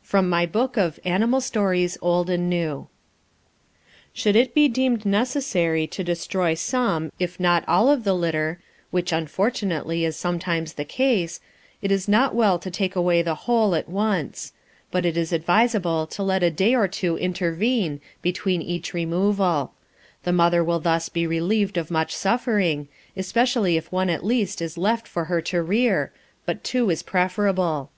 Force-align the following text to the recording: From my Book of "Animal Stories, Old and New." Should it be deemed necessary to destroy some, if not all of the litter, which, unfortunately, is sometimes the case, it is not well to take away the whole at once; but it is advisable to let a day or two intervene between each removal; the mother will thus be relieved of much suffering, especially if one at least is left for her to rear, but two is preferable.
From 0.00 0.28
my 0.28 0.46
Book 0.46 0.76
of 0.76 1.00
"Animal 1.04 1.40
Stories, 1.40 1.98
Old 2.00 2.30
and 2.30 2.48
New." 2.48 2.86
Should 4.12 4.36
it 4.36 4.54
be 4.54 4.68
deemed 4.68 5.04
necessary 5.04 5.88
to 5.88 6.04
destroy 6.04 6.54
some, 6.54 7.10
if 7.18 7.40
not 7.40 7.64
all 7.66 7.88
of 7.88 8.04
the 8.04 8.14
litter, 8.14 8.60
which, 8.92 9.10
unfortunately, 9.10 10.04
is 10.04 10.14
sometimes 10.14 10.74
the 10.74 10.84
case, 10.84 11.40
it 11.82 11.90
is 11.90 12.06
not 12.06 12.32
well 12.32 12.60
to 12.60 12.70
take 12.70 12.94
away 12.94 13.22
the 13.22 13.34
whole 13.34 13.74
at 13.74 13.88
once; 13.88 14.52
but 14.92 15.04
it 15.04 15.16
is 15.16 15.32
advisable 15.32 16.06
to 16.06 16.22
let 16.22 16.44
a 16.44 16.48
day 16.52 16.72
or 16.76 16.86
two 16.86 17.18
intervene 17.18 18.00
between 18.22 18.62
each 18.62 18.94
removal; 18.94 19.72
the 20.22 20.32
mother 20.32 20.62
will 20.62 20.78
thus 20.78 21.08
be 21.08 21.26
relieved 21.26 21.76
of 21.76 21.90
much 21.90 22.14
suffering, 22.14 22.86
especially 23.16 23.76
if 23.76 23.90
one 23.90 24.08
at 24.08 24.24
least 24.24 24.62
is 24.62 24.78
left 24.78 25.08
for 25.08 25.24
her 25.24 25.40
to 25.42 25.60
rear, 25.60 26.12
but 26.46 26.62
two 26.62 26.88
is 26.88 27.02
preferable. 27.02 27.90